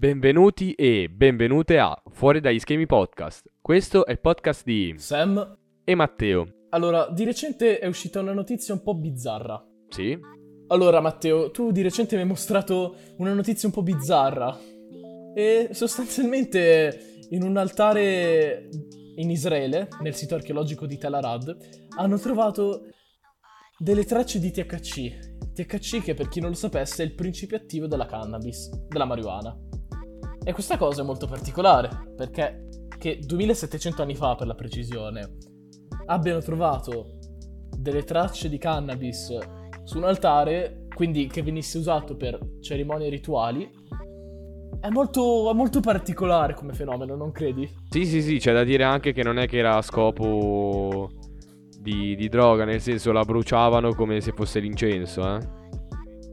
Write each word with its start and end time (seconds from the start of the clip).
Benvenuti 0.00 0.72
e 0.72 1.10
benvenute 1.10 1.78
a 1.78 1.94
Fuori 2.08 2.40
dagli 2.40 2.58
schemi 2.58 2.86
podcast. 2.86 3.52
Questo 3.60 4.06
è 4.06 4.12
il 4.12 4.18
podcast 4.18 4.64
di 4.64 4.94
Sam, 4.96 5.58
e 5.84 5.94
Matteo. 5.94 6.68
allora, 6.70 7.10
di 7.10 7.22
recente 7.24 7.78
è 7.78 7.86
uscita 7.86 8.20
una 8.20 8.32
notizia 8.32 8.72
un 8.72 8.82
po' 8.82 8.94
bizzarra. 8.94 9.62
Sì? 9.90 10.18
Allora, 10.68 11.02
Matteo, 11.02 11.50
tu 11.50 11.70
di 11.70 11.82
recente 11.82 12.14
mi 12.14 12.22
hai 12.22 12.28
mostrato 12.28 12.96
una 13.18 13.34
notizia 13.34 13.68
un 13.68 13.74
po' 13.74 13.82
bizzarra. 13.82 14.58
E 15.34 15.68
sostanzialmente 15.72 17.18
in 17.28 17.42
un 17.42 17.58
altare 17.58 18.70
in 19.16 19.28
Israele, 19.28 19.88
nel 20.00 20.14
sito 20.14 20.34
archeologico 20.34 20.86
di 20.86 20.96
Tel 20.96 21.12
Arad, 21.12 21.54
hanno 21.98 22.18
trovato 22.18 22.86
delle 23.76 24.06
tracce 24.06 24.40
di 24.40 24.50
THC. 24.50 25.52
THC 25.52 26.02
che 26.02 26.14
per 26.14 26.30
chi 26.30 26.40
non 26.40 26.48
lo 26.48 26.56
sapesse 26.56 27.02
è 27.02 27.06
il 27.06 27.14
principio 27.14 27.58
attivo 27.58 27.86
della 27.86 28.06
cannabis, 28.06 28.70
della 28.88 29.04
marijuana. 29.04 29.54
E 30.42 30.52
questa 30.52 30.76
cosa 30.76 31.02
è 31.02 31.04
molto 31.04 31.26
particolare, 31.26 32.12
perché 32.16 32.68
che 32.98 33.18
2700 33.18 34.02
anni 34.02 34.14
fa, 34.14 34.34
per 34.34 34.46
la 34.46 34.54
precisione, 34.54 35.36
abbiano 36.06 36.40
trovato 36.40 37.18
delle 37.76 38.04
tracce 38.04 38.48
di 38.48 38.58
cannabis 38.58 39.36
su 39.84 39.98
un 39.98 40.04
altare, 40.04 40.86
quindi 40.94 41.26
che 41.26 41.42
venisse 41.42 41.78
usato 41.78 42.16
per 42.16 42.38
cerimonie 42.60 43.08
rituali, 43.08 43.70
è 44.80 44.88
molto, 44.88 45.50
è 45.50 45.54
molto 45.54 45.80
particolare 45.80 46.54
come 46.54 46.72
fenomeno, 46.72 47.16
non 47.16 47.32
credi? 47.32 47.68
Sì, 47.90 48.06
sì, 48.06 48.22
sì, 48.22 48.38
c'è 48.38 48.52
da 48.52 48.64
dire 48.64 48.84
anche 48.84 49.12
che 49.12 49.22
non 49.22 49.38
è 49.38 49.46
che 49.46 49.58
era 49.58 49.76
a 49.76 49.82
scopo 49.82 51.10
di, 51.78 52.16
di 52.16 52.28
droga, 52.28 52.64
nel 52.64 52.80
senso 52.80 53.12
la 53.12 53.24
bruciavano 53.24 53.94
come 53.94 54.20
se 54.20 54.32
fosse 54.32 54.60
l'incenso, 54.60 55.36
eh? 55.36 55.59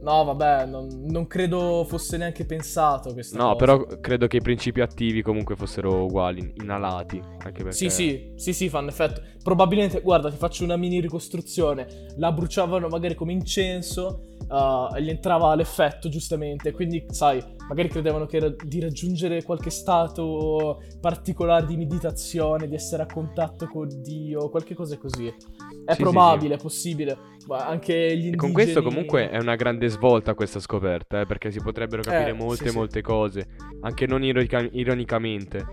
No, 0.08 0.24
vabbè, 0.24 0.64
non, 0.64 0.88
non 1.04 1.26
credo 1.26 1.84
fosse 1.86 2.16
neanche 2.16 2.46
pensato 2.46 3.12
questa 3.12 3.36
No, 3.36 3.52
cosa. 3.52 3.56
però 3.58 4.00
credo 4.00 4.26
che 4.26 4.38
i 4.38 4.40
principi 4.40 4.80
attivi 4.80 5.20
comunque 5.20 5.54
fossero 5.54 6.04
uguali, 6.04 6.54
inalati. 6.62 7.20
Anche 7.20 7.62
perché... 7.62 7.72
Sì, 7.72 7.90
sì, 7.90 8.32
sì, 8.34 8.54
sì, 8.54 8.70
fanno 8.70 8.88
effetto. 8.88 9.20
Probabilmente, 9.42 10.00
guarda, 10.00 10.30
ti 10.30 10.36
faccio 10.38 10.64
una 10.64 10.76
mini 10.76 11.00
ricostruzione. 11.00 12.14
La 12.16 12.32
bruciavano 12.32 12.88
magari 12.88 13.14
come 13.14 13.32
incenso 13.32 14.22
uh, 14.48 14.96
gli 14.98 15.08
entrava 15.08 15.54
l'effetto, 15.54 16.08
giustamente. 16.08 16.72
Quindi, 16.72 17.04
sai, 17.10 17.42
magari 17.68 17.88
credevano 17.88 18.26
che 18.26 18.36
era 18.36 18.54
di 18.64 18.80
raggiungere 18.80 19.42
qualche 19.42 19.70
stato 19.70 20.82
particolare 21.00 21.66
di 21.66 21.76
meditazione, 21.76 22.68
di 22.68 22.74
essere 22.74 23.02
a 23.02 23.06
contatto 23.06 23.66
con 23.66 23.88
Dio, 24.02 24.48
qualche 24.50 24.74
cosa 24.74 24.96
così. 24.98 25.26
È 25.26 25.32
Sì, 25.32 25.94
sì, 25.94 26.02
probabile, 26.02 26.54
è 26.54 26.58
possibile. 26.58 27.16
Ma 27.46 27.66
anche 27.66 27.94
gli 27.94 28.26
indigeni... 28.26 28.34
E 28.34 28.36
con 28.36 28.52
questo 28.52 28.82
comunque 28.82 29.30
è 29.30 29.38
una 29.38 29.56
grande 29.56 29.88
svolta 29.88 30.34
questa 30.34 30.60
scoperta, 30.60 31.20
eh, 31.20 31.26
perché 31.26 31.50
si 31.50 31.60
potrebbero 31.60 32.02
capire 32.02 32.30
Eh, 32.30 32.34
molte, 32.34 32.64
sì, 32.64 32.70
sì. 32.70 32.76
molte 32.76 33.00
cose, 33.00 33.46
anche 33.80 34.06
non 34.06 34.22
ironica- 34.22 34.68
ironicamente. 34.70 35.66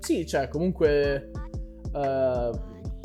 Sì, 0.00 0.26
cioè, 0.26 0.48
comunque. 0.48 1.30
eh, 1.94 2.50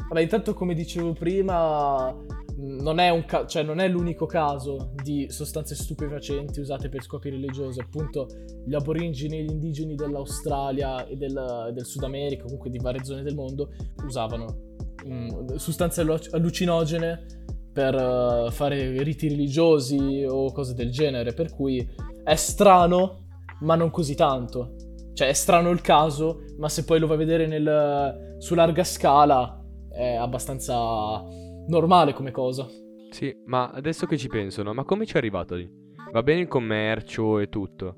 vabbè, 0.10 0.22
intanto, 0.22 0.54
come 0.54 0.74
dicevo 0.74 1.14
prima, 1.14 2.16
non 2.60 3.00
è, 3.00 3.26
ca- 3.26 3.46
cioè, 3.46 3.64
non 3.64 3.80
è 3.80 3.88
l'unico 3.88 4.26
caso 4.26 4.92
di 5.04 5.28
sostanze 5.30 5.76
stupefacenti 5.76 6.60
usate 6.60 6.90
per 6.90 7.04
scopi 7.04 7.30
religiosi. 7.30 7.80
Appunto, 7.80 8.28
gli 8.66 8.74
aborigeni 8.74 9.40
e 9.40 9.44
gli 9.44 9.52
indigeni 9.52 9.96
dell'Australia 9.96 11.06
e 11.06 11.16
del, 11.16 11.72
del 11.74 11.86
Sud 11.86 12.04
America, 12.04 12.44
comunque 12.44 12.70
di 12.70 12.80
varie 12.80 13.04
zone 13.04 13.22
del 13.22 13.36
mondo, 13.36 13.70
usavano 14.04 14.76
mh, 15.06 15.56
sostanze 15.56 16.02
allu- 16.02 16.30
allucinogene 16.32 17.26
per 17.72 17.94
eh, 17.94 18.52
fare 18.52 19.04
riti 19.04 19.30
religiosi 19.30 20.26
o 20.28 20.52
cose 20.52 20.74
del 20.74 20.90
genere. 20.90 21.34
Per 21.34 21.54
cui 21.54 21.88
è 22.24 22.36
strano, 22.36 23.26
ma 23.62 23.76
non 23.76 23.92
così 23.92 24.16
tanto. 24.16 24.74
Cioè, 25.14 25.28
è 25.28 25.34
strano 25.34 25.70
il 25.70 25.82
caso, 25.82 26.44
ma 26.58 26.70
se 26.70 26.86
poi 26.86 27.00
lo 27.00 27.08
vai 27.08 27.18
a 27.18 27.20
vedere 27.20 27.46
nel- 27.46 28.36
su 28.40 28.56
larga 28.56 28.84
scala 28.84 29.64
è 29.90 30.16
abbastanza 30.16 31.46
normale 31.68 32.14
come 32.14 32.32
cosa. 32.32 32.68
Sì, 33.10 33.36
ma 33.46 33.70
adesso 33.70 34.06
che 34.06 34.18
ci 34.18 34.28
penso, 34.28 34.64
no? 34.64 34.74
Ma 34.74 34.84
come 34.84 35.06
ci 35.06 35.14
è 35.14 35.18
arrivato 35.18 35.56
lì? 35.56 35.70
Va 36.12 36.24
bene 36.24 36.42
il 36.42 36.48
commercio 36.48 37.40
e 37.40 37.50
tutto, 37.50 37.96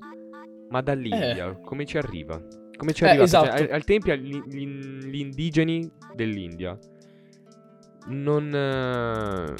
ma 0.70 0.80
dall'India 0.80 1.58
come 1.64 1.84
ci 1.84 1.96
arriva? 1.98 2.40
Come 2.76 2.92
ci 2.92 3.04
è 3.04 3.06
Eh, 3.06 3.10
arrivato? 3.10 3.30
Cioè, 3.30 3.40
esatto. 3.42 3.62
al, 3.62 3.68
al 3.72 3.84
tempi 3.84 4.18
gli, 4.18 4.42
gli- 4.46 5.04
gli 5.06 5.18
indigeni 5.20 5.90
dell'India 6.14 6.78
non, 8.06 8.52
eh, 8.54 9.54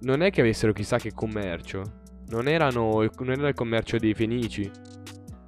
non 0.00 0.22
è 0.22 0.30
che 0.30 0.40
avessero 0.40 0.72
chissà 0.72 0.98
che 0.98 1.12
commercio. 1.12 1.98
Non 2.28 2.48
erano 2.48 3.08
non 3.18 3.30
era 3.30 3.48
il 3.48 3.54
commercio 3.54 3.98
dei 3.98 4.14
fenici. 4.14 4.70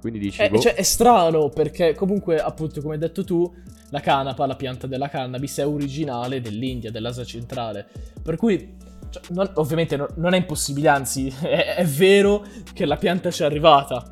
Quindi 0.01 0.19
dici, 0.19 0.41
Eh, 0.41 0.49
boh, 0.49 0.59
cioè, 0.59 0.73
è 0.73 0.81
strano 0.81 1.49
perché 1.49 1.93
comunque, 1.95 2.37
appunto, 2.37 2.81
come 2.81 2.95
hai 2.95 2.99
detto 2.99 3.23
tu, 3.23 3.49
la 3.93 3.99
canapa, 3.99 4.47
la 4.47 4.55
pianta 4.55 4.87
della 4.87 5.07
cannabis, 5.07 5.59
è 5.59 5.67
originale 5.67 6.41
dell'India, 6.41 6.89
dell'Asia 6.89 7.23
centrale. 7.23 7.87
Per 8.23 8.37
cui, 8.37 8.75
cioè, 9.11 9.21
non- 9.29 9.51
ovviamente 9.55 9.95
no- 9.95 10.09
non 10.15 10.33
è 10.33 10.37
impossibile, 10.37 10.87
anzi, 10.87 11.27
è, 11.41 11.75
è 11.75 11.85
vero 11.85 12.43
che 12.73 12.85
la 12.85 12.95
pianta 12.95 13.29
ci 13.29 13.43
è 13.43 13.45
arrivata. 13.45 14.03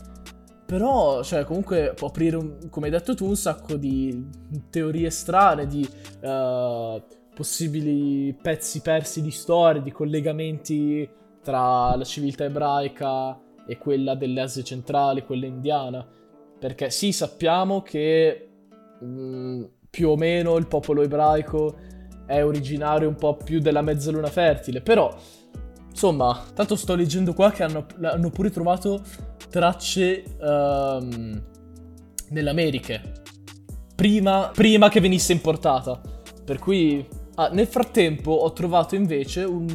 Però, 0.68 1.24
cioè, 1.24 1.46
comunque 1.46 1.94
può 1.96 2.10
aprire, 2.10 2.36
un- 2.36 2.70
come 2.70 2.86
hai 2.86 2.92
detto 2.92 3.16
tu, 3.16 3.26
un 3.26 3.36
sacco 3.36 3.76
di 3.76 4.24
teorie 4.70 5.10
strane, 5.10 5.66
di 5.66 5.86
eh, 6.22 7.04
possibili 7.34 8.38
pezzi 8.40 8.82
persi 8.82 9.24
di 9.24 9.32
storia, 9.32 9.82
di 9.82 9.92
collegamenti 9.92 11.10
tra 11.42 11.96
la 11.96 12.04
civiltà 12.04 12.44
ebraica 12.44 13.36
e 13.66 13.80
quella 13.80 14.14
dell'Asia 14.14 14.62
centrale, 14.62 15.26
quella 15.26 15.48
indiana. 15.48 16.08
Perché 16.60 16.92
sì, 16.92 17.12
sappiamo 17.12 17.82
che 17.82 18.51
mh, 19.06 19.64
più 19.90 20.10
o 20.10 20.16
meno 20.16 20.58
il 20.58 20.68
popolo 20.68 21.02
ebraico 21.02 21.76
è 22.26 22.44
originario 22.44 23.08
un 23.08 23.16
po' 23.16 23.36
più 23.36 23.60
della 23.60 23.82
mezzaluna 23.82 24.28
fertile, 24.28 24.82
però 24.82 25.14
insomma, 25.90 26.46
tanto 26.54 26.76
sto 26.76 26.96
leggendo 26.96 27.34
qua 27.34 27.52
che 27.52 27.64
hanno, 27.64 27.86
hanno 28.02 28.30
pure 28.30 28.50
trovato 28.50 29.02
tracce 29.50 30.24
ehm, 30.40 31.44
nelle 32.30 32.50
prima, 33.96 34.50
prima 34.54 34.90
che 34.90 35.00
venisse 35.02 35.34
importata. 35.34 36.02
Per 36.44 36.58
cui 36.58 37.06
ah, 37.36 37.50
nel 37.50 37.68
frattempo 37.68 38.32
ho 38.32 38.54
trovato 38.54 38.96
invece 38.96 39.44
un, 39.44 39.66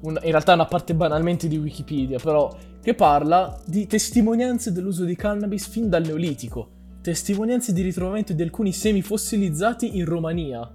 un- 0.00 0.20
in 0.22 0.30
realtà 0.30 0.54
una 0.54 0.66
parte 0.66 0.94
banalmente 0.94 1.48
di 1.48 1.56
Wikipedia, 1.56 2.18
però 2.18 2.54
che 2.82 2.94
parla 2.94 3.58
di 3.64 3.86
testimonianze 3.86 4.72
dell'uso 4.72 5.04
di 5.04 5.14
cannabis 5.14 5.68
fin 5.68 5.88
dal 5.88 6.02
Neolitico, 6.02 6.70
testimonianze 7.00 7.72
di 7.72 7.82
ritrovamento 7.82 8.32
di 8.32 8.42
alcuni 8.42 8.72
semi 8.72 9.02
fossilizzati 9.02 9.96
in 9.96 10.04
Romania. 10.04 10.70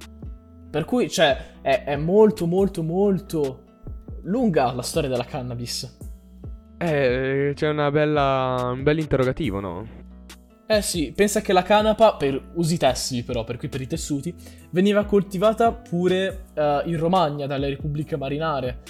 Per 0.70 0.86
cui, 0.86 1.10
cioè, 1.10 1.60
è, 1.62 1.84
è 1.84 1.96
molto 1.96 2.48
molto 2.48 2.82
molto 2.84 3.64
lunga 4.24 4.74
la 4.74 4.82
storia 4.82 5.10
della 5.10 5.26
cannabis. 5.26 5.98
eh, 6.78 7.54
c'è 7.56 7.70
una 7.70 7.92
bella, 7.92 8.72
un 8.74 8.84
bel 8.84 9.00
interrogativo, 9.00 9.60
no? 9.60 10.02
Eh 10.66 10.82
sì, 10.82 11.12
pensa 11.16 11.42
che 11.42 11.54
la 11.54 11.62
canapa, 11.62 12.16
per 12.16 12.52
usi 12.56 12.78
tessili 12.78 13.24
però, 13.24 13.44
per 13.44 13.58
cui 13.58 13.68
per 13.68 13.82
i 13.82 13.88
tessuti, 13.88 14.34
veniva 14.72 15.06
coltivata 15.06 15.72
pure 15.72 16.46
eh, 16.54 16.82
in 16.86 16.98
Romagna 16.98 17.46
dalle 17.46 17.70
repubbliche 17.70 18.18
marinare. 18.18 18.82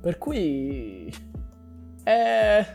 Per 0.00 0.16
cui... 0.16 1.12
È... 2.02 2.66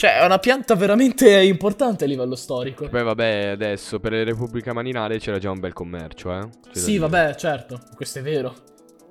Cioè, 0.00 0.16
è 0.16 0.24
una 0.24 0.38
pianta 0.38 0.74
veramente 0.76 1.42
importante 1.42 2.04
a 2.04 2.06
livello 2.06 2.34
storico. 2.34 2.88
Poi 2.88 3.02
vabbè, 3.02 3.48
adesso 3.48 4.00
per 4.00 4.12
le 4.12 4.24
Repubblica 4.24 4.72
Marinare 4.72 5.18
c'era 5.18 5.36
già 5.36 5.50
un 5.50 5.60
bel 5.60 5.74
commercio, 5.74 6.32
eh? 6.32 6.40
C'è 6.40 6.70
da 6.72 6.80
Sì, 6.80 6.86
dire. 6.92 7.00
vabbè, 7.06 7.34
certo, 7.34 7.78
questo 7.94 8.20
è 8.20 8.22
vero. 8.22 8.54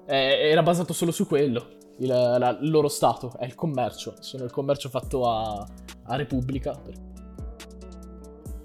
Eh, 0.07 0.49
era 0.49 0.63
basato 0.63 0.91
solo 0.93 1.11
su 1.11 1.27
quello. 1.27 1.67
Il, 1.99 2.07
la- 2.07 2.57
il 2.59 2.71
loro 2.71 2.87
stato 2.87 3.37
è 3.37 3.45
il 3.45 3.53
commercio. 3.53 4.15
Sono 4.19 4.45
il 4.45 4.49
commercio 4.49 4.89
fatto 4.89 5.29
a, 5.29 5.63
a 6.05 6.15
Repubblica. 6.15 6.81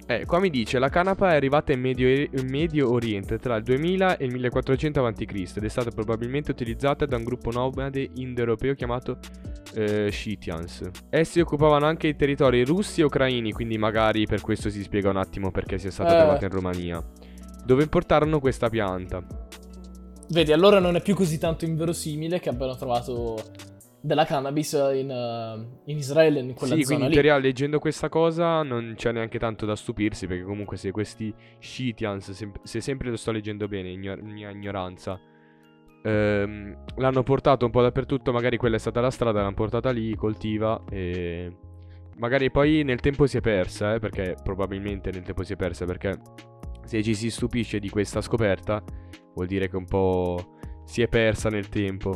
Eh, 0.06 0.24
qua 0.24 0.38
mi 0.38 0.48
dice, 0.48 0.78
la 0.78 0.88
canapa 0.88 1.32
è 1.32 1.34
arrivata 1.34 1.72
in 1.72 1.80
Medio, 1.80 2.08
in 2.08 2.46
Medio 2.48 2.90
Oriente 2.90 3.38
tra 3.38 3.56
il 3.56 3.64
2000 3.64 4.16
e 4.16 4.24
il 4.24 4.32
1400 4.32 5.04
a.C. 5.04 5.52
ed 5.56 5.62
è 5.64 5.68
stata 5.68 5.90
probabilmente 5.90 6.52
utilizzata 6.52 7.04
da 7.04 7.16
un 7.18 7.24
gruppo 7.24 7.50
nomade 7.50 8.08
indoeuropeo 8.14 8.72
chiamato 8.72 9.18
eh, 9.74 10.10
Scythians. 10.10 10.88
Essi 11.10 11.40
occupavano 11.40 11.86
anche 11.86 12.08
i 12.08 12.16
territori 12.16 12.64
russi 12.64 13.00
e 13.00 13.04
ucraini, 13.04 13.52
quindi 13.52 13.78
magari 13.78 14.26
per 14.26 14.40
questo 14.40 14.70
si 14.70 14.82
spiega 14.82 15.10
un 15.10 15.16
attimo 15.16 15.50
perché 15.50 15.78
sia 15.78 15.90
stata 15.90 16.14
Eh. 16.14 16.18
trovata 16.18 16.44
in 16.44 16.50
Romania, 16.52 17.02
dove 17.64 17.82
importarono 17.82 18.40
questa 18.40 18.68
pianta. 18.68 19.24
Vedi, 20.28 20.52
allora 20.52 20.78
non 20.78 20.96
è 20.96 21.02
più 21.02 21.14
così 21.14 21.38
tanto 21.38 21.64
inverosimile 21.64 22.40
che 22.40 22.48
abbiano 22.48 22.76
trovato 22.76 23.36
della 24.00 24.24
cannabis 24.26 24.72
in, 24.72 25.10
eh, 25.10 25.90
in 25.90 25.96
Israele, 25.96 26.40
in 26.40 26.52
quella 26.54 26.74
sì, 26.74 26.82
zona 26.82 26.96
quindi 26.98 27.04
in 27.04 27.08
lì. 27.08 27.14
teoria 27.14 27.38
leggendo 27.38 27.78
questa 27.78 28.10
cosa 28.10 28.62
non 28.62 28.92
c'è 28.96 29.12
neanche 29.12 29.38
tanto 29.38 29.64
da 29.64 29.74
stupirsi 29.74 30.26
perché 30.26 30.42
comunque 30.44 30.76
se 30.76 30.90
questi 30.90 31.32
Scythians, 31.58 32.30
se, 32.32 32.50
se 32.62 32.80
sempre 32.82 33.08
lo 33.10 33.16
sto 33.16 33.32
leggendo 33.32 33.66
bene, 33.66 33.90
ignor- 33.90 34.20
mia 34.20 34.50
ignoranza, 34.50 35.18
ehm, 36.04 36.76
l'hanno 36.96 37.22
portato 37.22 37.64
un 37.64 37.70
po' 37.70 37.82
dappertutto, 37.82 38.32
magari 38.32 38.56
quella 38.56 38.76
è 38.76 38.78
stata 38.78 39.00
la 39.00 39.10
strada, 39.10 39.40
l'hanno 39.40 39.54
portata 39.54 39.90
lì, 39.90 40.14
coltiva 40.14 40.82
e 40.90 41.50
magari 42.16 42.50
poi 42.50 42.82
nel 42.84 43.00
tempo 43.00 43.26
si 43.26 43.38
è 43.38 43.40
persa, 43.40 43.94
eh, 43.94 43.98
perché 43.98 44.36
probabilmente 44.42 45.10
nel 45.10 45.22
tempo 45.22 45.42
si 45.42 45.54
è 45.54 45.56
persa, 45.56 45.84
perché 45.84 46.20
se 46.84 47.02
ci 47.02 47.14
si 47.14 47.30
stupisce 47.30 47.78
di 47.78 47.88
questa 47.88 48.20
scoperta 48.20 48.82
vuol 49.34 49.46
dire 49.46 49.68
che 49.68 49.76
un 49.76 49.86
po' 49.86 50.56
si 50.84 51.02
è 51.02 51.08
persa 51.08 51.48
nel 51.48 51.68
tempo. 51.68 52.12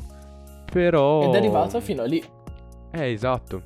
Però... 0.71 1.23
Ed 1.23 1.35
è 1.35 1.39
arrivata 1.39 1.81
fino 1.81 2.03
a 2.03 2.05
lì. 2.05 2.23
Eh, 2.93 3.11
esatto. 3.11 3.63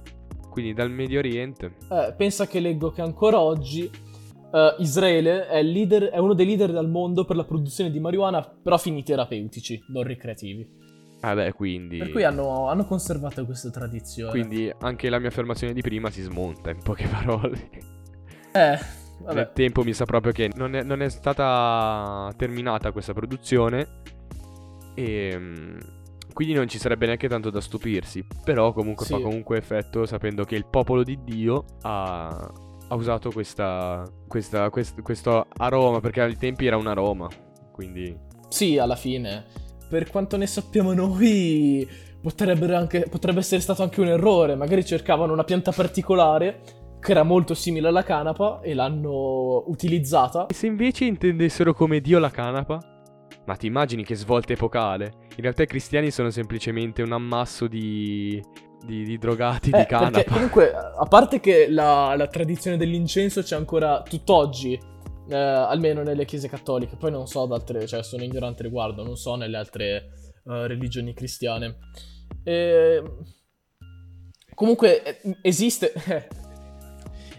Quindi 0.48 0.72
dal 0.72 0.90
Medio 0.90 1.18
Oriente. 1.18 1.76
Eh, 1.90 2.14
pensa 2.16 2.46
che 2.46 2.60
leggo 2.60 2.90
che 2.90 3.02
ancora 3.02 3.40
oggi 3.40 3.90
eh, 4.52 4.74
Israele 4.78 5.46
è, 5.46 5.62
leader, 5.62 6.04
è, 6.04 6.18
uno 6.18 6.34
dei 6.34 6.46
leader 6.46 6.74
al 6.76 6.88
mondo 6.88 7.24
per 7.24 7.36
la 7.36 7.44
produzione 7.44 7.90
di 7.90 7.98
marijuana, 7.98 8.42
però 8.42 8.76
fini 8.76 9.02
terapeutici, 9.02 9.82
non 9.88 10.02
ricreativi. 10.02 10.80
Ah 11.20 11.34
beh, 11.34 11.52
quindi... 11.52 11.98
Per 11.98 12.10
cui 12.10 12.24
hanno, 12.24 12.68
hanno 12.68 12.84
conservato 12.84 13.44
questa 13.44 13.70
tradizione. 13.70 14.30
Quindi 14.30 14.72
anche 14.80 15.08
la 15.08 15.18
mia 15.18 15.28
affermazione 15.28 15.72
di 15.72 15.80
prima 15.80 16.10
si 16.10 16.20
smonta, 16.22 16.70
in 16.70 16.82
poche 16.82 17.06
parole. 17.08 17.70
Eh, 18.52 18.78
vabbè. 19.20 19.34
Nel 19.34 19.50
tempo 19.54 19.82
mi 19.84 19.92
sa 19.92 20.04
proprio 20.04 20.32
che 20.32 20.50
non 20.54 20.74
è, 20.74 20.82
non 20.82 21.00
è 21.00 21.08
stata 21.08 22.32
terminata 22.36 22.92
questa 22.92 23.12
produzione 23.12 24.00
e... 24.94 25.30
Ehm, 25.32 25.78
quindi 26.32 26.54
non 26.54 26.66
ci 26.66 26.78
sarebbe 26.78 27.04
neanche 27.04 27.28
tanto 27.28 27.50
da 27.50 27.60
stupirsi. 27.60 28.26
Però 28.42 28.72
comunque 28.72 29.04
sì. 29.04 29.12
fa 29.12 29.20
comunque 29.20 29.58
effetto 29.58 30.06
sapendo 30.06 30.44
che 30.44 30.56
il 30.56 30.64
popolo 30.64 31.02
di 31.02 31.18
Dio 31.22 31.64
ha, 31.82 32.50
ha 32.92 32.94
usato 32.94 33.30
questa, 33.30 34.04
questa, 34.28 34.68
quest, 34.68 35.00
questo 35.00 35.46
aroma. 35.56 36.00
Perché 36.00 36.20
ai 36.20 36.36
tempi 36.36 36.66
era 36.66 36.76
un 36.76 36.86
aroma. 36.86 37.28
Quindi... 37.72 38.14
Sì, 38.48 38.76
alla 38.76 38.96
fine. 38.96 39.46
Per 39.88 40.10
quanto 40.10 40.36
ne 40.36 40.46
sappiamo 40.46 40.92
noi, 40.92 41.88
anche, 42.74 43.06
potrebbe 43.08 43.40
essere 43.40 43.62
stato 43.62 43.82
anche 43.82 44.00
un 44.00 44.08
errore. 44.08 44.56
Magari 44.56 44.84
cercavano 44.84 45.32
una 45.32 45.44
pianta 45.44 45.72
particolare 45.72 46.60
che 47.00 47.10
era 47.10 47.22
molto 47.22 47.54
simile 47.54 47.88
alla 47.88 48.04
canapa 48.04 48.60
e 48.60 48.74
l'hanno 48.74 49.64
utilizzata. 49.66 50.46
E 50.46 50.54
se 50.54 50.66
invece 50.66 51.06
intendessero 51.06 51.72
come 51.72 52.00
Dio 52.00 52.18
la 52.18 52.30
canapa? 52.30 52.78
Ma 53.44 53.56
ti 53.56 53.66
immagini 53.66 54.04
che 54.04 54.14
svolta 54.14 54.52
epocale? 54.52 55.14
In 55.36 55.42
realtà 55.42 55.62
i 55.62 55.66
cristiani 55.66 56.10
sono 56.10 56.30
semplicemente 56.30 57.02
un 57.02 57.12
ammasso 57.12 57.66
di, 57.66 58.40
di, 58.84 59.04
di 59.04 59.18
drogati 59.18 59.70
eh, 59.70 59.78
di 59.78 59.86
canapa. 59.86 60.32
comunque, 60.32 60.72
a 60.72 61.06
parte 61.06 61.40
che 61.40 61.68
la, 61.68 62.14
la, 62.16 62.26
tradizione 62.26 62.76
dell'incenso 62.76 63.42
c'è 63.42 63.56
ancora 63.56 64.02
tutt'oggi, 64.02 64.78
eh, 65.28 65.36
almeno 65.36 66.02
nelle 66.02 66.24
chiese 66.24 66.48
cattoliche, 66.48 66.96
poi 66.96 67.10
non 67.10 67.26
so 67.26 67.42
ad 67.42 67.52
altre, 67.52 67.86
cioè 67.86 68.02
sono 68.02 68.24
ignorante 68.24 68.62
riguardo, 68.62 69.02
non 69.02 69.16
so 69.16 69.36
nelle 69.36 69.56
altre 69.56 70.10
uh, 70.44 70.66
religioni 70.66 71.14
cristiane. 71.14 71.76
E... 72.44 73.02
Comunque 74.54 75.02
eh, 75.02 75.38
esiste... 75.42 75.92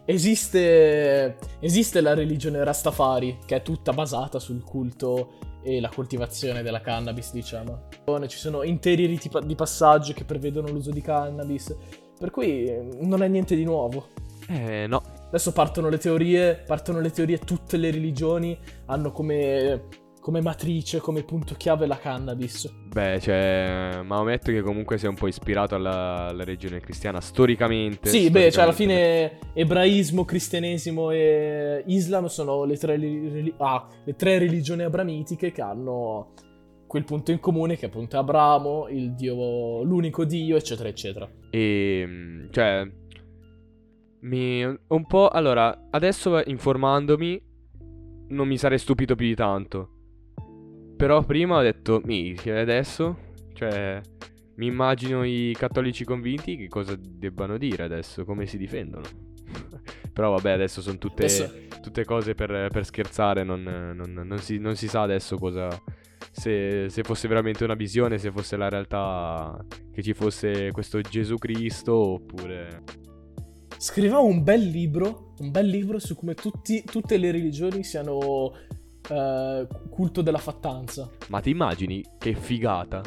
esiste, 0.06 1.38
esiste 1.60 2.02
la 2.02 2.14
religione 2.14 2.64
Rastafari, 2.64 3.40
che 3.46 3.58
è 3.58 3.62
tutta 3.62 3.94
basata 3.94 4.40
sul 4.40 4.64
culto 4.64 5.40
e 5.64 5.80
la 5.80 5.90
coltivazione 5.90 6.62
della 6.62 6.82
cannabis, 6.82 7.32
diciamo. 7.32 7.88
Ci 8.28 8.38
sono 8.38 8.64
interi 8.64 9.06
riti 9.06 9.30
di 9.46 9.56
passaggio 9.56 10.14
che 10.14 10.26
prevedono 10.26 10.70
l'uso 10.70 10.92
di 10.92 11.02
cannabis, 11.02 11.76
per 12.20 12.32
cui 12.32 12.72
non 13.02 13.24
è 13.24 13.28
niente 13.28 13.56
di 13.56 13.64
nuovo. 13.64 14.08
Eh, 14.48 14.88
no. 14.88 15.02
Adesso 15.28 15.52
partono 15.52 15.90
le 15.90 15.98
teorie, 15.98 16.56
partono 16.56 17.00
le 17.00 17.10
teorie, 17.10 17.40
tutte 17.40 17.78
le 17.78 17.90
religioni 17.90 18.58
hanno 18.86 19.12
come 19.12 20.02
come 20.24 20.42
matrice, 20.42 21.02
come 21.02 21.24
punto 21.24 21.54
chiave 21.56 21.86
la 21.86 21.98
cannabis. 21.98 22.74
Beh, 22.88 23.20
cioè, 23.20 24.00
Maometto 24.06 24.54
che 24.54 24.62
comunque 24.62 24.98
si 24.98 25.06
è 25.06 25.10
un 25.10 25.16
po' 25.16 25.28
ispirato 25.28 25.75
alla, 25.75 26.28
alla 26.28 26.46
religione 26.46 26.80
cristiana 26.80 27.20
storicamente. 27.20 28.08
Sì, 28.08 28.30
storicamente. 28.30 28.40
beh, 28.40 28.52
cioè 28.52 28.64
alla 28.64 28.72
fine 28.72 29.40
ebraismo, 29.54 30.24
cristianesimo 30.24 31.12
e 31.12 31.84
islam 31.88 32.28
sono 32.28 32.64
le 32.64 32.78
tre, 32.78 32.98
ah, 33.58 33.86
le 34.06 34.16
tre 34.16 34.38
religioni 34.38 34.84
abramitiche 34.84 35.52
che 35.52 35.62
hanno 35.62 36.31
quel 36.88 37.04
punto 37.04 37.31
in 37.31 37.42
comune 37.42 37.75
che 37.75 37.88
appunto 37.88 38.16
è 38.16 38.20
Abramo, 38.20 38.88
il 38.88 39.16
dio, 39.16 39.84
l'unico 39.84 40.24
dio, 40.24 40.56
eccetera, 40.56 40.88
eccetera. 40.88 41.30
E, 41.50 42.00
ehm, 42.00 42.48
cioè, 42.50 42.90
mi, 44.22 44.64
un 44.64 45.06
po', 45.06 45.28
allora, 45.28 45.88
adesso 45.90 46.42
informandomi 46.46 47.42
non 48.30 48.48
mi 48.48 48.58
sarei 48.58 48.78
stupito 48.78 49.16
più 49.16 49.28
di 49.28 49.36
tanto. 49.36 49.93
Però 51.04 51.22
prima 51.22 51.58
ho 51.58 51.62
detto, 51.62 52.02
mi, 52.06 52.34
adesso? 52.46 53.18
Cioè, 53.52 54.00
mi 54.56 54.68
immagino 54.68 55.26
i 55.26 55.54
cattolici 55.54 56.06
convinti 56.06 56.56
che 56.56 56.70
cosa 56.70 56.98
debbano 56.98 57.58
dire 57.58 57.84
adesso, 57.84 58.24
come 58.24 58.46
si 58.46 58.58
difendono. 58.58 59.04
Però 60.14 60.32
vabbè, 60.32 60.52
adesso 60.52 60.82
sono 60.82 60.98
tutte, 60.98 61.26
adesso... 61.26 61.52
tutte 61.82 62.06
cose 62.06 62.36
per, 62.36 62.70
per 62.72 62.86
scherzare, 62.86 63.44
non, 63.44 63.64
non, 63.64 64.14
non, 64.14 64.38
si, 64.38 64.60
non, 64.60 64.78
si, 64.78 64.88
sa 64.88 65.02
adesso 65.02 65.38
cosa... 65.38 65.68
Se, 66.32 66.88
se, 66.88 67.04
fosse 67.04 67.28
veramente 67.28 67.66
una 67.66 67.76
visione, 67.76 68.18
se 68.18 68.32
fosse 68.32 68.56
la 68.56 68.70
realtà 68.70 69.62
che 69.92 70.02
ci 70.02 70.14
fosse 70.14 70.72
questo 70.72 71.02
Gesù 71.02 71.36
Cristo 71.36 71.96
oppure... 71.96 72.82
Scriviamo 73.76 74.24
un 74.24 74.42
bel 74.42 74.62
libro, 74.62 75.34
un 75.40 75.52
bel 75.52 75.68
libro 75.68 76.00
su 76.00 76.16
come 76.16 76.34
tutti, 76.34 76.82
tutte 76.86 77.18
le 77.18 77.30
religioni 77.30 77.84
siano 77.84 78.54
uh, 79.10 79.68
culto 79.90 80.22
della 80.22 80.38
fattanza. 80.38 81.10
Ma 81.30 81.40
ti 81.40 81.50
immagini 81.50 82.04
che 82.18 82.34
figata? 82.34 83.02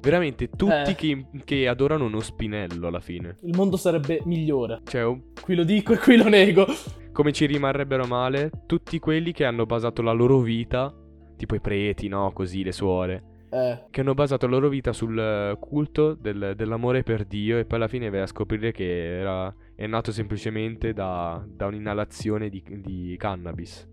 Veramente 0.00 0.50
tutti 0.50 0.90
eh. 0.90 0.94
che, 0.96 1.26
che, 1.44 1.68
adorano 1.68 2.06
uno 2.06 2.18
spinello 2.18 2.88
alla 2.88 3.00
fine. 3.00 3.36
Il 3.42 3.54
mondo 3.54 3.76
sarebbe 3.76 4.20
migliore. 4.24 4.80
Cioè, 4.84 5.04
un... 5.04 5.32
Qui 5.40 5.54
lo 5.54 5.62
dico 5.62 5.92
e 5.92 5.98
qui 5.98 6.16
lo 6.16 6.28
nego. 6.28 6.66
Come 7.12 7.30
ci 7.30 7.46
rimarrebbero 7.46 8.04
male 8.06 8.50
tutti 8.66 8.98
quelli 8.98 9.32
che 9.32 9.44
hanno 9.44 9.64
basato 9.64 10.02
la 10.02 10.10
loro 10.10 10.40
vita, 10.40 10.92
tipo 11.36 11.54
i 11.54 11.60
preti, 11.60 12.08
no? 12.08 12.32
Così, 12.32 12.64
le 12.64 12.72
suore. 12.72 13.24
Eh. 13.52 13.84
Che 13.90 14.00
hanno 14.00 14.14
basato 14.14 14.46
la 14.46 14.52
loro 14.52 14.68
vita 14.70 14.92
sul 14.92 15.56
culto 15.60 16.14
del, 16.14 16.54
dell'amore 16.56 17.02
per 17.02 17.24
Dio 17.24 17.58
e 17.58 17.66
poi 17.66 17.78
alla 17.78 17.86
fine 17.86 18.08
vai 18.08 18.20
a 18.20 18.26
scoprire 18.26 18.72
che 18.72 19.18
era, 19.18 19.54
è 19.76 19.86
nato 19.86 20.10
semplicemente 20.10 20.94
da, 20.94 21.44
da 21.46 21.66
un'inalazione 21.66 22.48
di, 22.48 22.64
di 22.66 23.14
cannabis. 23.18 23.86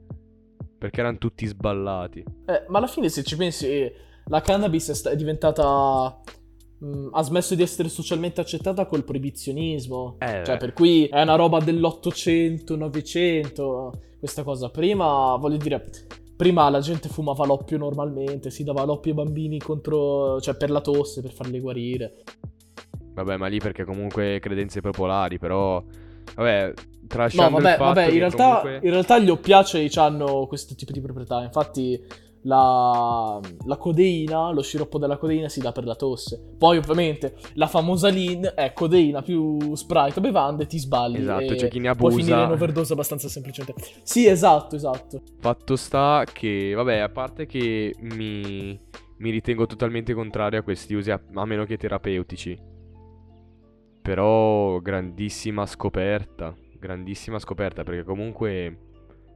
Perché 0.79 1.01
erano 1.01 1.17
tutti 1.17 1.45
sballati. 1.45 2.23
Eh, 2.45 2.65
ma 2.69 2.77
alla 2.77 2.87
fine, 2.87 3.09
se 3.09 3.23
ci 3.23 3.35
pensi, 3.35 3.91
la 4.25 4.41
cannabis 4.41 4.89
è, 4.89 4.95
sta- 4.95 5.09
è 5.09 5.15
diventata. 5.15 6.21
Mh, 6.79 6.87
mm, 6.87 7.07
ha 7.11 7.21
smesso 7.21 7.53
di 7.53 7.61
essere 7.61 7.89
socialmente 7.89 8.39
accettata 8.39 8.85
col 8.85 9.03
proibizionismo. 9.03 10.15
Eh, 10.19 10.43
cioè, 10.45 10.57
per 10.57 10.71
cui 10.73 11.07
è 11.07 11.21
una 11.21 11.35
roba 11.35 11.59
dell'Ottocento, 11.59 12.77
Novecento. 12.77 13.91
Questa 14.17 14.43
cosa. 14.43 14.69
Prima, 14.69 15.35
voglio 15.35 15.57
dire. 15.57 15.85
Prima 16.37 16.69
la 16.69 16.79
gente 16.79 17.09
fumava 17.09 17.45
l'oppio 17.45 17.77
normalmente, 17.77 18.49
si 18.49 18.63
dava 18.63 18.85
l'oppio 18.85 19.11
ai 19.11 19.17
bambini 19.17 19.59
contro, 19.59 20.39
cioè 20.39 20.55
per 20.55 20.69
la 20.69 20.79
tosse, 20.79 21.21
per 21.21 21.33
farli 21.33 21.59
guarire. 21.59 22.23
Vabbè, 23.13 23.35
ma 23.35 23.47
lì 23.47 23.59
perché 23.59 23.83
comunque 23.83 24.39
credenze 24.39 24.79
popolari, 24.79 25.37
però 25.37 25.83
Vabbè, 26.35 26.73
tralasciando 27.07 27.57
no, 27.57 27.63
vabbè, 27.63 27.71
il 27.71 27.77
fatto 27.77 27.93
vabbè, 27.93 28.11
in 28.11 28.17
realtà, 28.19 28.59
comunque... 28.61 28.79
in 28.83 28.91
realtà 28.91 29.19
gli 29.19 29.29
oppiacei 29.29 29.91
hanno 29.95 30.45
questo 30.47 30.75
tipo 30.75 30.91
di 30.91 31.01
proprietà. 31.01 31.41
Infatti 31.43 32.01
la, 32.43 33.39
la, 33.65 33.77
codeina, 33.77 34.51
lo 34.51 34.61
sciroppo 34.61 34.97
della 34.97 35.17
codeina 35.17 35.49
si 35.49 35.59
dà 35.59 35.71
per 35.71 35.85
la 35.85 35.95
tosse. 35.95 36.39
Poi 36.57 36.77
ovviamente 36.77 37.35
la 37.53 37.67
famosa 37.67 38.09
lean 38.09 38.51
è 38.55 38.71
codeina 38.73 39.21
più 39.21 39.75
sprite 39.75 40.21
bevande, 40.21 40.65
ti 40.65 40.79
sbagli. 40.79 41.17
Esatto, 41.17 41.55
c'è 41.55 41.67
chi 41.67 41.79
ne 41.79 41.89
abusa. 41.89 42.15
Può 42.15 42.17
finire 42.17 42.43
in 42.43 42.51
overdose 42.51 42.93
abbastanza 42.93 43.27
semplicemente. 43.27 43.83
Sì, 44.03 44.27
esatto, 44.27 44.75
esatto. 44.75 45.21
Fatto 45.39 45.75
sta 45.75 46.23
che, 46.31 46.73
vabbè, 46.75 46.97
a 46.97 47.09
parte 47.09 47.45
che 47.45 47.93
mi, 47.99 48.79
mi 49.17 49.29
ritengo 49.29 49.65
totalmente 49.65 50.13
contrario 50.13 50.59
a 50.59 50.63
questi 50.63 50.93
usi, 50.93 51.11
a, 51.11 51.19
a 51.33 51.45
meno 51.45 51.65
che 51.65 51.77
terapeutici. 51.77 52.77
Però 54.09 54.79
grandissima 54.79 55.67
scoperta, 55.67 56.55
grandissima 56.79 57.37
scoperta 57.37 57.83
perché 57.83 58.03
comunque 58.03 58.77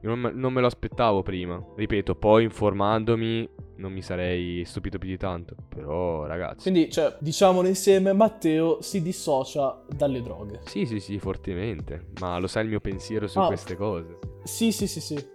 non, 0.02 0.32
non, 0.34 0.52
me 0.52 0.60
lo 0.60 0.66
aspettavo 0.66 1.22
prima. 1.22 1.64
Ripeto, 1.76 2.16
poi 2.16 2.42
informandomi 2.42 3.48
non 3.76 3.92
mi 3.92 4.02
sarei 4.02 4.64
stupito 4.64 4.98
più 4.98 5.10
di 5.10 5.16
tanto. 5.16 5.54
Però 5.68 6.26
ragazzi. 6.26 6.62
Quindi, 6.62 6.90
cioè, 6.90 7.14
diciamolo 7.20 7.68
insieme, 7.68 8.12
Matteo 8.14 8.82
si 8.82 9.00
dissocia 9.00 9.80
dalle 9.96 10.20
droghe. 10.20 10.62
Sì, 10.64 10.86
sì, 10.86 10.98
sì, 10.98 11.20
fortemente. 11.20 12.06
Ma 12.18 12.36
lo 12.38 12.48
sai 12.48 12.64
il 12.64 12.70
mio 12.70 12.80
pensiero 12.80 13.28
su 13.28 13.38
ah, 13.38 13.46
queste 13.46 13.76
cose. 13.76 14.18
Sì, 14.42 14.72
sì, 14.72 14.88
sì, 14.88 15.00
sì. 15.00 15.32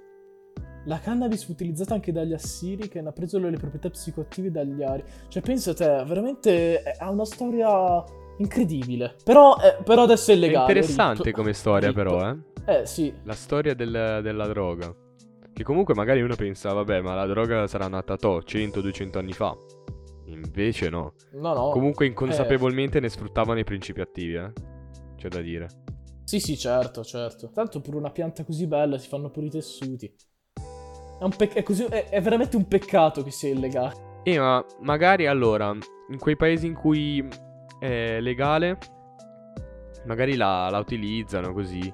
La 0.84 1.00
cannabis 1.00 1.46
fu 1.46 1.54
utilizzata 1.54 1.94
anche 1.94 2.12
dagli 2.12 2.34
assiri 2.34 2.90
che 2.90 3.00
hanno 3.00 3.14
preso 3.14 3.40
le 3.40 3.56
proprietà 3.56 3.90
psicoattive 3.90 4.52
dagli 4.52 4.84
ari. 4.84 5.02
Cioè, 5.30 5.42
pensa 5.42 5.72
a 5.72 5.76
te, 5.76 6.04
veramente 6.06 6.84
ha 6.98 7.10
una 7.10 7.24
storia 7.24 8.04
incredibile. 8.40 9.16
Però, 9.24 9.56
eh, 9.58 9.82
però 9.84 10.04
adesso 10.04 10.32
è 10.32 10.36
legale. 10.36 10.66
È 10.66 10.70
interessante 10.70 11.24
ritto. 11.24 11.38
come 11.38 11.54
storia, 11.54 11.90
ritto. 11.90 12.04
però, 12.04 12.30
eh. 12.30 12.38
Eh, 12.66 12.86
sì. 12.86 13.14
La 13.24 13.34
storia 13.34 13.74
del, 13.74 14.20
della 14.22 14.48
droga. 14.48 14.94
Che 15.52 15.64
comunque 15.64 15.94
magari 15.94 16.22
uno 16.22 16.36
pensa, 16.36 16.72
vabbè, 16.74 17.02
ma 17.02 17.16
la 17.16 17.26
droga 17.26 17.68
sarà 17.68 17.88
nata 17.88 18.16
to 18.16 18.40
100-200 18.40 19.18
anni 19.18 19.34
fa. 19.34 19.56
Invece 20.26 20.90
no. 20.90 21.14
No, 21.34 21.54
no. 21.54 21.70
Comunque 21.70 22.06
inconsapevolmente 22.06 23.00
eh. 23.00 23.02
ne 23.02 23.10
sfruttavano 23.10 23.60
i 23.60 23.64
principi 23.64 24.02
attivi, 24.02 24.36
eh. 24.36 24.52
C'è 25.18 25.28
da 25.28 25.42
dire. 25.42 25.68
Sì, 26.24 26.40
sì, 26.40 26.56
certo, 26.58 27.04
certo. 27.04 27.50
Tanto 27.52 27.82
per 27.82 27.96
una 27.96 28.12
pianta 28.12 28.44
così 28.44 28.68
bella 28.68 28.98
si 29.00 29.08
fanno 29.08 29.32
pure 29.32 29.48
i 29.48 29.50
tessuti. 29.50 30.14
È, 31.20 31.28
pec- 31.36 31.56
è, 31.56 31.64
così- 31.64 31.86
è- 31.86 32.10
è 32.10 32.22
veramente 32.22 32.56
un 32.56 32.68
peccato 32.68 33.24
che 33.24 33.32
sia 33.32 33.50
illegale. 33.50 34.22
E 34.24 34.38
ma 34.38 34.64
magari 34.82 35.26
allora, 35.26 35.76
in 36.10 36.20
quei 36.20 36.38
paesi 36.38 36.68
in 36.68 36.76
cui 36.76 37.28
è 37.80 38.20
legale, 38.20 38.78
magari 40.06 40.36
la, 40.36 40.70
la 40.70 40.78
utilizzano 40.78 41.54
così. 41.54 41.94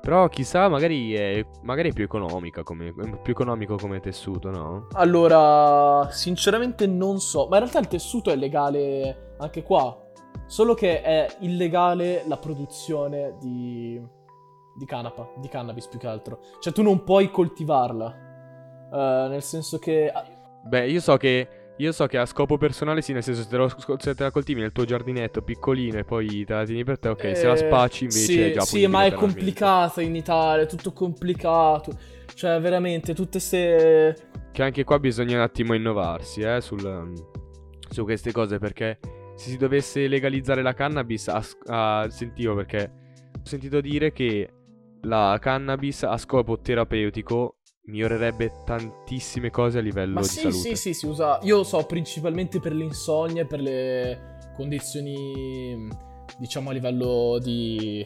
Però 0.00 0.28
chissà, 0.28 0.68
magari 0.68 1.14
è, 1.14 1.44
magari 1.62 1.90
è 1.90 1.92
più 1.92 2.04
economica 2.04 2.62
come, 2.62 2.92
più 3.22 3.32
economico 3.32 3.76
come 3.76 3.98
tessuto, 3.98 4.50
no? 4.50 4.86
Allora, 4.92 6.08
sinceramente 6.10 6.86
non 6.86 7.18
so, 7.18 7.48
ma 7.48 7.56
in 7.56 7.62
realtà 7.62 7.80
il 7.80 7.88
tessuto 7.88 8.30
è 8.30 8.36
legale 8.36 9.34
anche 9.38 9.64
qua, 9.64 10.00
solo 10.46 10.74
che 10.74 11.02
è 11.02 11.26
illegale 11.40 12.22
la 12.28 12.36
produzione 12.36 13.34
di, 13.40 14.00
di 14.76 14.84
canapa, 14.84 15.28
di 15.38 15.48
cannabis 15.48 15.88
più 15.88 15.98
che 15.98 16.06
altro. 16.06 16.38
Cioè 16.60 16.72
tu 16.72 16.82
non 16.82 17.02
puoi 17.02 17.30
coltivarla, 17.32 18.24
Eh, 18.92 19.26
nel 19.28 19.42
senso 19.42 19.78
che... 19.78 20.08
ah, 20.08 20.24
Beh, 20.64 20.88
io 20.88 21.00
so 21.00 21.16
che. 21.16 21.48
Io 21.78 21.92
so 21.92 22.06
che 22.06 22.16
a 22.16 22.24
scopo 22.24 22.56
personale, 22.56 23.02
sì, 23.02 23.12
nel 23.12 23.22
senso, 23.22 23.42
se 23.42 23.48
te, 23.48 23.56
lo- 23.56 23.68
se 23.98 24.14
te 24.14 24.22
la 24.22 24.30
coltivi 24.30 24.60
nel 24.60 24.72
tuo 24.72 24.84
giardinetto 24.84 25.42
piccolino 25.42 25.98
e 25.98 26.04
poi 26.04 26.44
te 26.44 26.54
la 26.54 26.64
tieni 26.64 26.84
per 26.84 26.98
te, 26.98 27.08
ok. 27.08 27.36
se 27.36 27.46
la 27.46 27.52
eh, 27.52 27.56
spacci 27.56 28.04
invece 28.04 28.24
sì, 28.24 28.40
è 28.40 28.50
già 28.50 28.60
Sì, 28.62 28.86
ma 28.86 29.04
è 29.04 29.12
complicata 29.12 30.00
in 30.00 30.16
Italia, 30.16 30.64
è 30.64 30.66
tutto 30.66 30.92
complicato. 30.92 31.92
Cioè, 32.34 32.60
veramente, 32.60 33.14
tutte 33.14 33.32
queste... 33.32 34.16
Che 34.52 34.62
anche 34.62 34.84
qua 34.84 34.98
bisogna 34.98 35.36
un 35.36 35.42
attimo 35.42 35.74
innovarsi, 35.74 36.40
eh, 36.40 36.62
sul, 36.62 36.82
um, 36.82 37.12
su 37.90 38.04
queste 38.04 38.32
cose, 38.32 38.58
perché 38.58 38.98
se 39.34 39.50
si 39.50 39.58
dovesse 39.58 40.08
legalizzare 40.08 40.62
la 40.62 40.72
cannabis, 40.72 41.28
a, 41.28 41.44
a- 41.66 42.06
sentivo 42.08 42.54
perché 42.54 42.90
ho 43.34 43.44
sentito 43.44 43.82
dire 43.82 44.12
che 44.12 44.48
la 45.02 45.36
cannabis 45.38 46.04
a 46.04 46.16
scopo 46.16 46.58
terapeutico 46.58 47.55
migliorerebbe 47.86 48.62
tantissime 48.64 49.50
cose 49.50 49.78
a 49.78 49.80
livello 49.80 50.14
Ma 50.14 50.20
di 50.22 50.26
sì, 50.28 50.40
salute. 50.40 50.58
sì, 50.58 50.74
sì, 50.76 50.94
si 50.94 51.06
usa. 51.06 51.38
Io 51.42 51.56
lo 51.58 51.62
so 51.64 51.84
principalmente 51.86 52.60
per 52.60 52.72
l'insonnia 52.72 53.42
e 53.42 53.46
per 53.46 53.60
le 53.60 54.38
condizioni, 54.56 55.88
diciamo, 56.38 56.70
a 56.70 56.72
livello 56.72 57.38
di, 57.40 58.04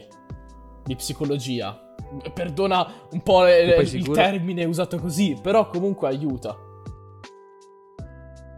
di 0.83 0.95
psicologia. 0.95 1.95
Perdona 2.33 2.85
un 3.11 3.21
po' 3.21 3.43
le- 3.43 3.75
il 3.77 3.87
sicuro- 3.87 4.13
termine 4.13 4.65
usato 4.65 4.97
così, 4.99 5.37
però 5.41 5.67
comunque 5.67 6.07
aiuta. 6.09 6.55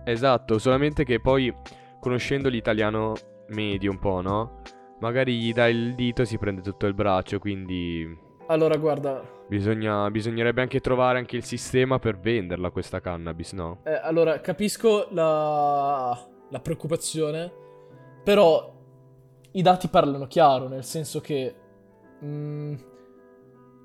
Esatto, 0.06 0.58
solamente 0.60 1.06
che 1.06 1.20
poi 1.22 1.54
conoscendo 2.00 2.50
l'italiano 2.50 3.14
medio 3.50 3.92
un 3.92 4.00
po', 4.00 4.20
no? 4.22 4.62
Magari 5.00 5.38
gli 5.40 5.54
dai 5.54 5.74
il 5.76 5.96
dito 5.96 6.24
e 6.24 6.26
si 6.26 6.38
prende 6.38 6.62
tutto 6.62 6.86
il 6.88 6.94
braccio, 6.94 7.40
quindi 7.40 8.06
Allora, 8.48 8.76
guarda, 8.78 9.22
bisogna, 9.48 10.10
bisognerebbe 10.12 10.62
anche 10.62 10.80
trovare 10.80 11.18
anche 11.18 11.36
il 11.36 11.44
sistema 11.44 12.00
per 12.00 12.20
venderla 12.20 12.70
questa 12.70 13.00
cannabis, 13.00 13.54
no? 13.54 13.82
eh, 13.84 14.00
allora 14.02 14.40
capisco 14.42 15.08
la, 15.12 16.18
la 16.50 16.60
preoccupazione, 16.60 17.52
però 18.24 18.72
i 19.52 19.62
dati 19.62 19.88
parlano 19.88 20.28
chiaro, 20.28 20.68
nel 20.68 20.84
senso 20.84 21.20
che 21.20 21.56
mm, 22.24 22.74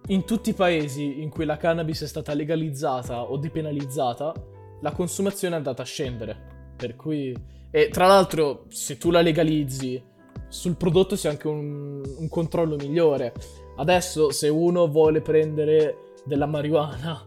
in 0.08 0.24
tutti 0.24 0.50
i 0.50 0.54
paesi 0.54 1.20
in 1.20 1.28
cui 1.28 1.44
la 1.44 1.56
cannabis 1.56 2.02
è 2.02 2.06
stata 2.06 2.32
legalizzata 2.32 3.22
o 3.22 3.36
depenalizzata, 3.36 4.32
la 4.80 4.92
consumazione 4.92 5.54
è 5.54 5.58
andata 5.58 5.82
a 5.82 5.86
scendere. 5.86 6.72
Per 6.76 6.96
cui... 6.96 7.36
E 7.70 7.88
tra 7.88 8.06
l'altro, 8.06 8.64
se 8.68 8.96
tu 8.96 9.10
la 9.10 9.20
legalizzi, 9.20 10.02
sul 10.48 10.76
prodotto 10.76 11.14
c'è 11.14 11.28
anche 11.28 11.48
un, 11.48 12.00
un 12.02 12.28
controllo 12.28 12.76
migliore. 12.76 13.34
Adesso, 13.78 14.30
se 14.30 14.48
uno 14.48 14.88
vuole 14.88 15.20
prendere 15.20 16.14
della 16.24 16.46
marijuana, 16.46 17.24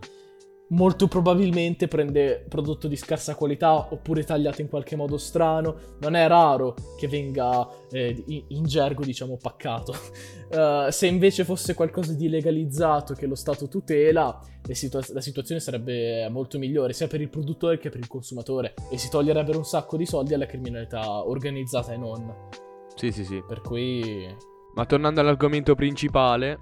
molto 0.72 1.08
probabilmente 1.08 1.88
prende 1.88 2.46
prodotto 2.48 2.88
di 2.88 2.96
scarsa 2.96 3.36
qualità 3.36 3.88
oppure 3.92 4.24
tagliato 4.24 4.62
in 4.62 4.70
qualche 4.70 4.96
modo 4.96 5.18
strano. 5.18 5.76
Non 6.00 6.16
è 6.16 6.28
raro 6.28 6.76
che 6.98 7.08
venga 7.08 7.68
eh, 7.92 8.22
in, 8.28 8.44
in 8.50 8.64
gergo, 8.64 9.04
diciamo, 9.04 9.38
paccato. 9.38 9.96
Eh, 10.52 10.88
se 10.92 11.08
invece 11.08 11.46
fosse 11.46 11.74
qualcosa 11.74 12.12
di 12.12 12.28
legalizzato 12.28 13.14
che 13.14 13.26
lo 13.26 13.36
Stato 13.36 13.70
tutela, 13.70 14.38
situa- 14.72 15.00
la 15.14 15.22
situazione 15.22 15.62
sarebbe 15.62 16.28
molto 16.28 16.58
migliore 16.58 16.92
sia 16.92 17.08
per 17.08 17.22
il 17.22 17.30
produttore 17.30 17.78
che 17.78 17.88
per 17.88 18.02
il 18.02 18.08
consumatore 18.08 18.74
e 18.90 18.98
si 18.98 19.10
toglierebbero 19.10 19.58
un 19.58 19.64
sacco 19.64 19.96
di 19.96 20.06
soldi 20.06 20.34
alla 20.34 20.46
criminalità 20.46 21.26
organizzata 21.26 21.94
e 21.94 21.98
non. 21.98 22.50
Sì, 22.96 23.14
sì, 23.14 23.24
sì. 23.24 23.42
Per 23.48 23.62
cui 23.62 24.28
Ma 24.74 24.86
tornando 24.86 25.20
all'argomento 25.20 25.76
principale, 25.76 26.60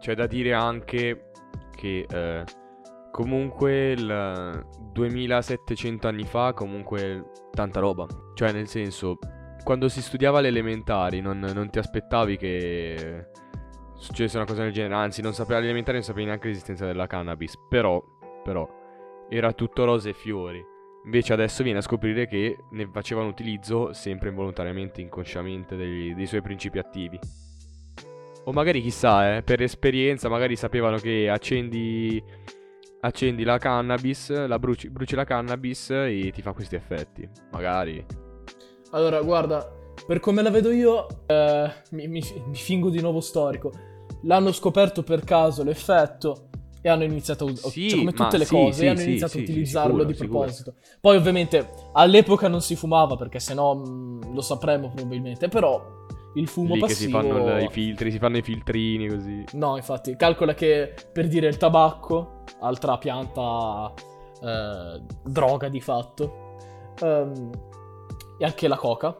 c'è 0.00 0.14
da 0.14 0.26
dire 0.26 0.52
anche 0.52 1.30
che 1.74 2.06
eh, 2.08 2.44
comunque 3.10 3.92
il 3.92 4.66
2700 4.92 6.08
anni 6.08 6.24
fa, 6.24 6.52
comunque 6.52 7.30
tanta 7.50 7.80
roba. 7.80 8.06
Cioè, 8.34 8.52
nel 8.52 8.68
senso, 8.68 9.18
quando 9.64 9.88
si 9.88 10.02
studiava 10.02 10.38
alle 10.38 10.48
elementari 10.48 11.20
non, 11.20 11.38
non 11.38 11.70
ti 11.70 11.78
aspettavi 11.78 12.36
che 12.36 13.26
succedesse 13.96 14.36
una 14.36 14.46
cosa 14.46 14.62
del 14.62 14.72
genere, 14.72 14.94
anzi, 14.94 15.22
non 15.22 15.32
sapevi 15.32 15.54
alle 15.54 15.64
elementari 15.64 15.96
non 15.96 16.06
sapevi 16.06 16.26
neanche 16.26 16.48
l'esistenza 16.48 16.84
della 16.84 17.06
cannabis, 17.06 17.54
però, 17.68 18.02
però, 18.44 18.68
era 19.28 19.52
tutto 19.52 19.84
rose 19.84 20.10
e 20.10 20.14
fiori. 20.14 20.62
Invece 21.06 21.32
adesso 21.32 21.62
viene 21.62 21.78
a 21.78 21.82
scoprire 21.82 22.26
che 22.26 22.56
ne 22.72 22.88
facevano 22.92 23.28
utilizzo 23.28 23.92
sempre 23.92 24.28
involontariamente, 24.28 25.00
inconsciamente 25.00 25.76
dei, 25.76 26.14
dei 26.14 26.26
suoi 26.26 26.42
principi 26.42 26.78
attivi. 26.78 27.18
O 28.44 28.52
magari 28.52 28.82
chissà, 28.82 29.36
eh, 29.36 29.42
per 29.42 29.62
esperienza, 29.62 30.28
magari 30.28 30.56
sapevano 30.56 30.96
che 30.98 31.28
accendi, 31.30 32.22
accendi 33.00 33.44
la 33.44 33.58
cannabis, 33.58 34.46
la 34.46 34.58
bruci, 34.58 34.90
bruci 34.90 35.14
la 35.14 35.24
cannabis 35.24 35.90
e 35.90 36.32
ti 36.34 36.42
fa 36.42 36.52
questi 36.52 36.74
effetti. 36.74 37.28
Magari. 37.52 38.04
Allora, 38.90 39.20
guarda, 39.22 39.64
per 40.06 40.18
come 40.18 40.42
la 40.42 40.50
vedo 40.50 40.72
io, 40.72 41.06
eh, 41.26 41.70
mi, 41.92 42.08
mi- 42.08 42.42
mi 42.46 42.54
fingo 42.54 42.90
di 42.90 43.00
nuovo 43.00 43.20
storico. 43.20 43.70
L'hanno 44.22 44.50
scoperto 44.50 45.04
per 45.04 45.22
caso 45.22 45.62
l'effetto 45.62 46.48
e 46.86 46.88
hanno 46.88 47.02
iniziato 47.02 47.52
Sì, 47.56 47.90
cioè, 47.90 47.98
come 47.98 48.12
tutte 48.12 48.38
le 48.38 48.46
cose, 48.46 48.80
sì, 48.82 48.86
hanno 48.86 48.98
sì, 48.98 49.08
iniziato 49.08 49.38
a 49.38 49.40
utilizzarlo 49.40 49.90
sicuro, 49.90 50.04
di 50.04 50.14
sicuro. 50.14 50.38
proposito. 50.38 50.74
Poi, 51.00 51.16
ovviamente, 51.16 51.68
all'epoca 51.94 52.46
non 52.46 52.62
si 52.62 52.76
fumava 52.76 53.16
perché 53.16 53.40
sennò 53.40 53.74
mh, 53.74 54.32
lo 54.32 54.40
sapremmo 54.40 54.92
probabilmente, 54.94 55.48
però 55.48 55.84
il 56.36 56.46
fumo 56.46 56.74
Lì 56.74 56.80
che 56.80 56.86
passivo 56.86 57.20
si 57.20 57.28
fanno 57.28 57.58
i 57.58 57.68
filtri, 57.68 58.10
si 58.12 58.18
fanno 58.18 58.36
i 58.36 58.42
filtrini 58.42 59.08
così. 59.08 59.44
No, 59.54 59.76
infatti, 59.76 60.14
calcola 60.14 60.54
che 60.54 60.94
per 61.12 61.26
dire 61.26 61.48
il 61.48 61.56
tabacco, 61.56 62.44
altra 62.60 62.98
pianta 62.98 63.92
eh, 64.40 65.02
droga 65.24 65.68
di 65.68 65.80
fatto, 65.80 66.56
ehm, 67.02 67.50
e 68.38 68.44
anche 68.44 68.68
la 68.68 68.76
coca, 68.76 69.18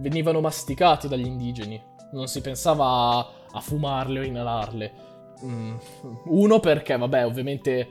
venivano 0.00 0.40
masticati 0.42 1.08
dagli 1.08 1.24
indigeni. 1.24 1.82
Non 2.12 2.26
si 2.26 2.42
pensava 2.42 3.26
a 3.52 3.60
fumarle 3.60 4.20
o 4.20 4.22
inalarle. 4.22 4.92
Uno 5.42 6.60
perché, 6.60 6.96
vabbè, 6.96 7.24
ovviamente 7.26 7.88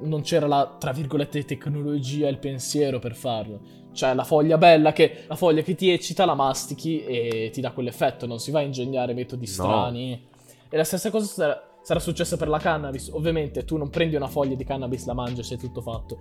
non 0.00 0.22
c'era 0.22 0.46
la, 0.46 0.76
tra 0.78 0.92
virgolette, 0.92 1.44
tecnologia 1.44 2.26
e 2.26 2.30
il 2.30 2.38
pensiero 2.38 2.98
per 2.98 3.14
farlo. 3.14 3.60
Cioè, 3.92 4.14
la 4.14 4.24
foglia 4.24 4.58
bella 4.58 4.92
che, 4.92 5.24
la 5.26 5.34
foglia 5.36 5.62
che 5.62 5.74
ti 5.74 5.90
eccita, 5.90 6.24
la 6.24 6.34
mastichi 6.34 7.04
e 7.04 7.50
ti 7.52 7.60
dà 7.60 7.72
quell'effetto. 7.72 8.26
Non 8.26 8.38
si 8.38 8.50
va 8.50 8.60
a 8.60 8.62
ingegnare 8.62 9.14
metodi 9.14 9.46
No. 9.46 9.52
strani. 9.52 10.26
E 10.68 10.76
la 10.76 10.84
stessa 10.84 11.10
cosa 11.10 11.26
sarà, 11.26 11.78
sarà 11.82 11.98
successa 11.98 12.36
per 12.36 12.48
la 12.48 12.58
cannabis. 12.58 13.08
Ovviamente 13.08 13.64
tu 13.64 13.76
non 13.76 13.88
prendi 13.90 14.14
una 14.14 14.28
foglia 14.28 14.54
di 14.54 14.64
cannabis, 14.64 15.06
la 15.06 15.14
mangi 15.14 15.40
e 15.40 15.44
sei 15.44 15.56
tutto 15.56 15.80
fatto. 15.80 16.18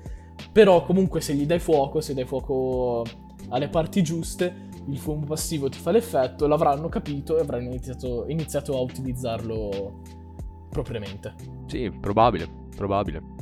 Però 0.51 0.84
comunque 0.86 1.22
se 1.22 1.34
gli 1.34 1.46
dai 1.46 1.60
fuoco, 1.60 2.01
se 2.01 2.13
dai 2.13 2.25
fuoco 2.25 3.03
alle 3.50 3.67
parti 3.67 4.01
giuste, 4.01 4.66
il 4.88 4.98
fumo 4.98 5.25
passivo 5.25 5.70
ti 5.70 5.77
fa 5.77 5.91
l'effetto, 5.91 6.48
l'avranno 6.48 6.89
capito 6.89 7.38
e 7.38 7.41
avranno 7.41 7.67
iniziato, 7.67 8.25
iniziato 8.27 8.77
a 8.77 8.82
utilizzarlo 8.82 10.01
propriamente. 10.70 11.34
Sì, 11.67 11.91
probabile, 12.00 12.48
probabile. 12.75 13.36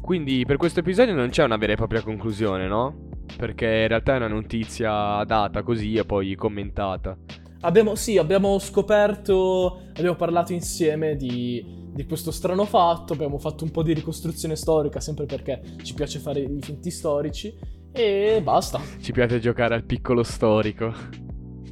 Quindi 0.00 0.44
per 0.44 0.58
questo 0.58 0.80
episodio 0.80 1.14
non 1.14 1.30
c'è 1.30 1.44
una 1.44 1.56
vera 1.56 1.72
e 1.72 1.76
propria 1.76 2.02
conclusione, 2.02 2.66
no? 2.66 3.08
Perché 3.36 3.64
in 3.64 3.88
realtà 3.88 4.14
è 4.14 4.16
una 4.16 4.28
notizia 4.28 5.24
data 5.24 5.62
così 5.62 5.94
e 5.94 6.04
poi 6.04 6.34
commentata. 6.34 7.16
Abbiamo, 7.60 7.94
sì, 7.94 8.18
abbiamo 8.18 8.58
scoperto, 8.58 9.80
abbiamo 9.96 10.16
parlato 10.16 10.52
insieme 10.52 11.16
di, 11.16 11.90
di 11.94 12.04
questo 12.04 12.30
strano 12.30 12.66
fatto, 12.66 13.14
abbiamo 13.14 13.38
fatto 13.38 13.64
un 13.64 13.70
po' 13.70 13.82
di 13.82 13.94
ricostruzione 13.94 14.56
storica, 14.56 15.00
sempre 15.00 15.24
perché 15.24 15.62
ci 15.82 15.94
piace 15.94 16.18
fare 16.18 16.40
i 16.40 16.58
finti 16.60 16.90
storici, 16.90 17.56
e 17.94 18.40
basta. 18.42 18.80
Ci 19.00 19.12
piace 19.12 19.38
giocare 19.38 19.74
al 19.74 19.84
piccolo 19.84 20.22
storico. 20.22 20.92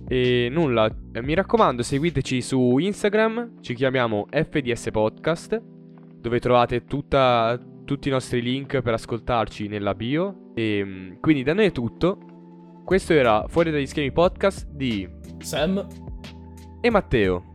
E 0.08 0.48
nulla, 0.50 0.88
eh, 1.12 1.22
mi 1.22 1.34
raccomando, 1.34 1.82
seguiteci 1.82 2.40
su 2.42 2.78
Instagram, 2.78 3.60
ci 3.60 3.74
chiamiamo 3.74 4.26
FDS 4.30 4.90
Podcast, 4.90 5.60
dove 6.20 6.38
trovate 6.38 6.84
tutta- 6.84 7.58
tutti 7.84 8.08
i 8.08 8.10
nostri 8.10 8.40
link 8.42 8.80
per 8.80 8.92
ascoltarci 8.94 9.68
nella 9.68 9.94
bio. 9.94 10.52
E 10.54 10.82
mm, 10.84 11.12
quindi 11.20 11.42
da 11.42 11.54
noi 11.54 11.66
è 11.66 11.72
tutto. 11.72 12.18
Questo 12.84 13.12
era 13.12 13.46
Fuori 13.48 13.70
dagli 13.70 13.86
schemi 13.86 14.12
podcast 14.12 14.68
di 14.68 15.08
Sam, 15.38 15.86
e 16.80 16.90
Matteo. 16.90 17.51